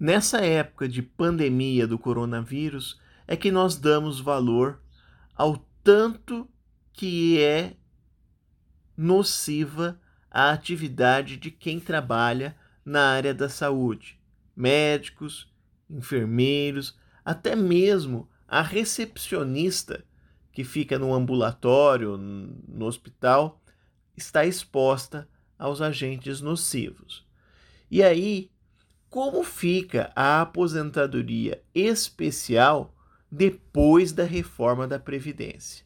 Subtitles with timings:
[0.00, 4.80] Nessa época de pandemia do coronavírus, é que nós damos valor
[5.36, 6.48] ao tanto
[6.90, 7.76] que é
[8.96, 10.00] nociva
[10.30, 14.18] a atividade de quem trabalha na área da saúde,
[14.56, 15.52] médicos,
[15.88, 20.02] enfermeiros, até mesmo a recepcionista
[20.50, 23.62] que fica no ambulatório, no hospital,
[24.16, 25.28] está exposta
[25.58, 27.26] aos agentes nocivos.
[27.90, 28.50] E aí,
[29.10, 32.94] como fica a aposentadoria especial
[33.30, 35.84] depois da reforma da Previdência?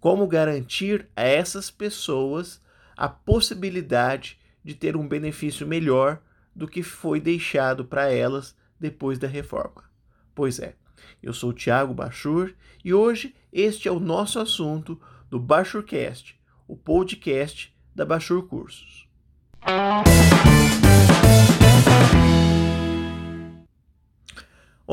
[0.00, 2.60] Como garantir a essas pessoas
[2.96, 6.20] a possibilidade de ter um benefício melhor
[6.56, 9.84] do que foi deixado para elas depois da reforma?
[10.34, 10.74] Pois é,
[11.22, 17.76] eu sou Tiago Bachur e hoje este é o nosso assunto do Bachurcast, o podcast
[17.94, 19.06] da Bachur Cursos.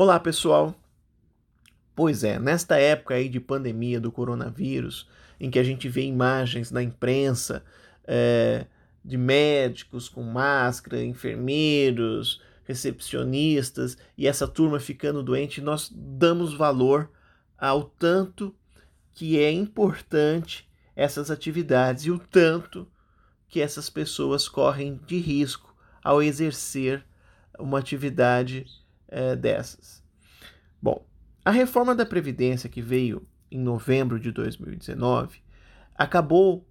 [0.02, 0.74] Olá, pessoal.
[1.94, 5.06] Pois é, nesta época aí de pandemia do coronavírus,
[5.38, 7.62] em que a gente vê imagens na imprensa
[8.04, 8.64] é,
[9.04, 17.10] de médicos com máscara, enfermeiros, recepcionistas e essa turma ficando doente, nós damos valor
[17.58, 18.56] ao tanto
[19.12, 20.66] que é importante
[20.96, 22.88] essas atividades e o tanto
[23.46, 27.04] que essas pessoas correm de risco ao exercer
[27.58, 28.64] uma atividade
[29.10, 30.02] é, dessas.
[30.80, 31.04] Bom,
[31.44, 35.42] a reforma da Previdência que veio em novembro de 2019
[35.94, 36.66] acabou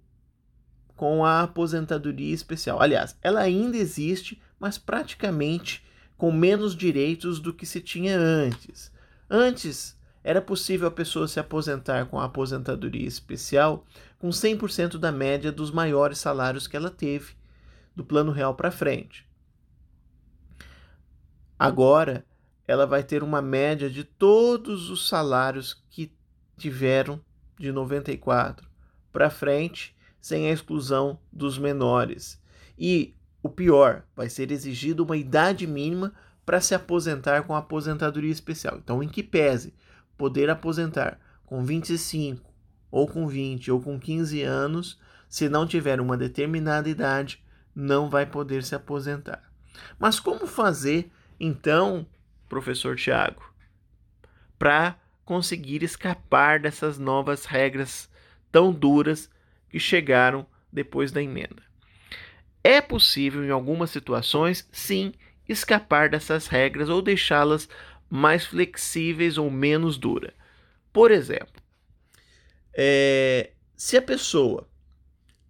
[0.96, 2.80] com a aposentadoria especial.
[2.80, 5.84] Aliás, ela ainda existe, mas praticamente
[6.16, 8.92] com menos direitos do que se tinha antes.
[9.28, 13.86] Antes, era possível a pessoa se aposentar com a aposentadoria especial
[14.18, 17.34] com 100% da média dos maiores salários que ela teve
[17.96, 19.26] do plano real para frente.
[21.58, 22.24] Agora,
[22.70, 26.14] ela vai ter uma média de todos os salários que
[26.56, 27.20] tiveram
[27.58, 28.64] de 94
[29.12, 32.40] para frente, sem a exclusão dos menores.
[32.78, 33.12] E
[33.42, 36.14] o pior, vai ser exigido uma idade mínima
[36.46, 38.78] para se aposentar com aposentadoria especial.
[38.78, 39.74] Então, em que pese
[40.16, 42.48] poder aposentar com 25
[42.88, 44.96] ou com 20 ou com 15 anos,
[45.28, 47.42] se não tiver uma determinada idade,
[47.74, 49.42] não vai poder se aposentar.
[49.98, 52.06] Mas como fazer então
[52.50, 53.42] professor Tiago,
[54.58, 58.10] para conseguir escapar dessas novas regras
[58.52, 59.30] tão duras
[59.70, 61.62] que chegaram depois da emenda.
[62.62, 65.14] É possível, em algumas situações, sim,
[65.48, 67.68] escapar dessas regras ou deixá-las
[68.10, 70.34] mais flexíveis ou menos duras.
[70.92, 71.62] Por exemplo,
[72.74, 74.68] é, se a pessoa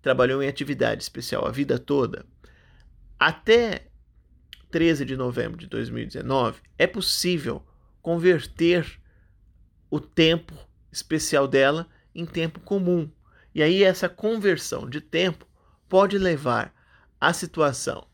[0.02, 2.26] trabalhou em atividade especial a vida toda,
[3.18, 3.89] até
[4.70, 7.62] 13 de novembro de 2019, é possível
[8.00, 9.00] converter
[9.90, 10.54] o tempo
[10.90, 13.10] especial dela em tempo comum.
[13.54, 15.46] E aí, essa conversão de tempo
[15.88, 16.72] pode levar
[17.20, 18.06] à situação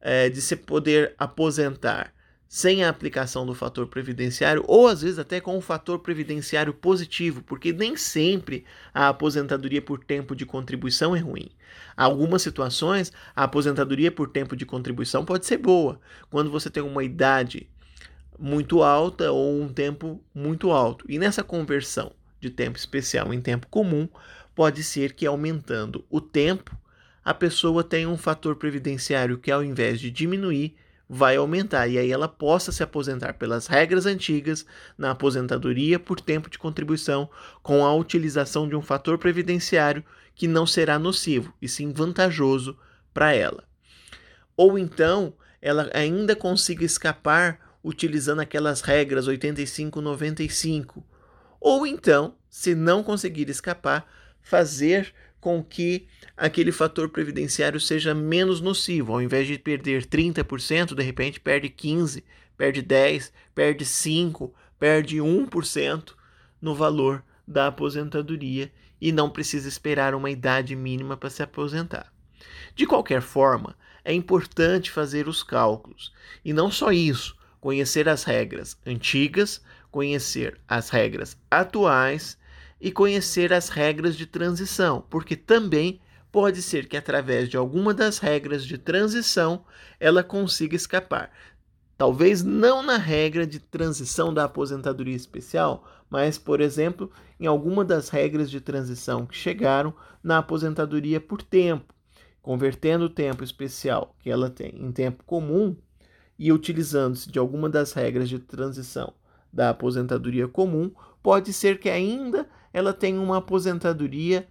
[0.00, 2.12] é, de se poder aposentar
[2.54, 7.40] sem a aplicação do fator previdenciário, ou às vezes até com o fator previdenciário positivo,
[7.40, 11.48] porque nem sempre a aposentadoria por tempo de contribuição é ruim.
[11.96, 15.98] Algumas situações, a aposentadoria por tempo de contribuição pode ser boa,
[16.28, 17.70] quando você tem uma idade
[18.38, 21.06] muito alta ou um tempo muito alto.
[21.08, 24.06] E nessa conversão de tempo especial em tempo comum,
[24.54, 26.76] pode ser que aumentando o tempo,
[27.24, 30.76] a pessoa tenha um fator previdenciário que ao invés de diminuir,
[31.14, 34.64] vai aumentar e aí ela possa se aposentar pelas regras antigas
[34.96, 37.28] na aposentadoria por tempo de contribuição
[37.62, 40.02] com a utilização de um fator previdenciário
[40.34, 42.78] que não será nocivo e sim vantajoso
[43.12, 43.62] para ela.
[44.56, 51.04] Ou então ela ainda consiga escapar utilizando aquelas regras 85-95.
[51.60, 59.12] Ou então, se não conseguir escapar, fazer com que aquele fator previdenciário seja menos nocivo.
[59.12, 62.22] Ao invés de perder 30%, de repente perde 15%,
[62.56, 66.14] perde 10%, perde 5%, perde 1%
[66.60, 72.12] no valor da aposentadoria e não precisa esperar uma idade mínima para se aposentar.
[72.76, 76.12] De qualquer forma, é importante fazer os cálculos.
[76.44, 82.38] E não só isso, conhecer as regras antigas, conhecer as regras atuais
[82.82, 86.00] e conhecer as regras de transição, porque também
[86.32, 89.64] pode ser que através de alguma das regras de transição
[90.00, 91.30] ela consiga escapar.
[91.96, 97.08] Talvez não na regra de transição da aposentadoria especial, mas, por exemplo,
[97.38, 101.94] em alguma das regras de transição que chegaram na aposentadoria por tempo,
[102.42, 105.76] convertendo o tempo especial que ela tem em tempo comum
[106.36, 109.12] e utilizando-se de alguma das regras de transição
[109.52, 110.90] da aposentadoria comum,
[111.22, 114.48] pode ser que ainda ela tenha uma aposentadoria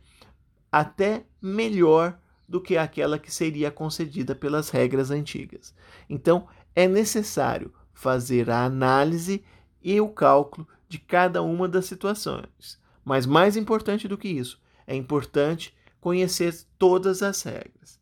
[0.71, 5.73] até melhor do que aquela que seria concedida pelas regras antigas.
[6.09, 9.44] Então, é necessário fazer a análise
[9.81, 12.79] e o cálculo de cada uma das situações.
[13.03, 18.00] Mas mais importante do que isso, é importante conhecer todas as regras.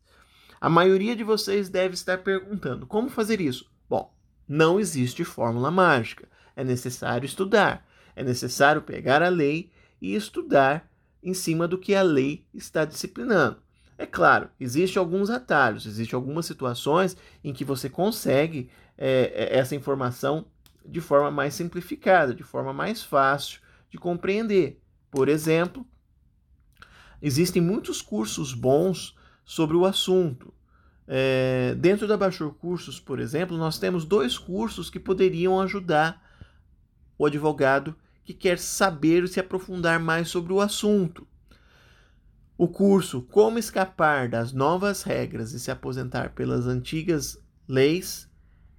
[0.60, 3.70] A maioria de vocês deve estar perguntando: como fazer isso?
[3.88, 4.12] Bom,
[4.48, 6.28] não existe fórmula mágica.
[6.54, 9.70] É necessário estudar, é necessário pegar a lei
[10.00, 10.90] e estudar
[11.22, 13.58] em cima do que a lei está disciplinando.
[13.98, 20.46] É claro, existem alguns atalhos, existem algumas situações em que você consegue é, essa informação
[20.86, 23.60] de forma mais simplificada, de forma mais fácil
[23.90, 24.80] de compreender.
[25.10, 25.86] Por exemplo,
[27.20, 29.14] existem muitos cursos bons
[29.44, 30.54] sobre o assunto.
[31.06, 36.24] É, dentro da Baixor Cursos, por exemplo, nós temos dois cursos que poderiam ajudar
[37.18, 37.94] o advogado
[38.24, 41.26] que quer saber se aprofundar mais sobre o assunto.
[42.56, 48.28] O curso Como Escapar das Novas Regras e se Aposentar pelas Antigas Leis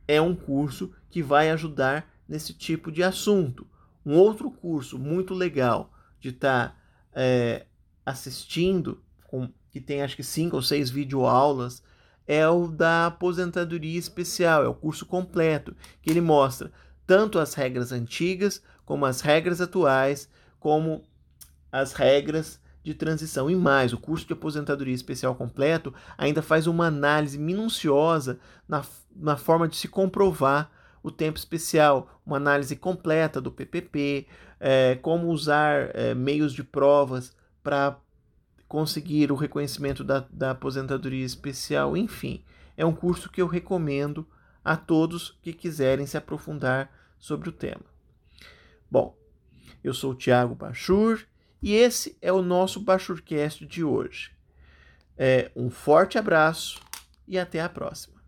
[0.08, 3.68] é um curso que vai ajudar nesse tipo de assunto.
[4.06, 6.76] Um outro curso muito legal de estar tá,
[7.14, 7.66] é,
[8.06, 11.82] assistindo, com, que tem acho que cinco ou seis videoaulas,
[12.28, 16.72] é o da aposentadoria especial, é o curso completo, que ele mostra
[17.06, 18.62] tanto as regras antigas
[18.92, 20.28] como as regras atuais,
[20.60, 21.02] como
[21.72, 23.50] as regras de transição.
[23.50, 28.84] E mais, o curso de aposentadoria especial completo ainda faz uma análise minuciosa na,
[29.16, 30.70] na forma de se comprovar
[31.02, 34.28] o tempo especial, uma análise completa do PPP,
[34.60, 37.34] é, como usar é, meios de provas
[37.64, 37.98] para
[38.68, 42.44] conseguir o reconhecimento da, da aposentadoria especial, enfim.
[42.76, 44.28] É um curso que eu recomendo
[44.66, 47.91] a todos que quiserem se aprofundar sobre o tema.
[48.92, 49.18] Bom,
[49.82, 51.26] eu sou o Tiago Bachur
[51.62, 54.32] e esse é o nosso Bachurcast de hoje.
[55.18, 56.82] É, um forte abraço
[57.26, 58.22] e até a próxima.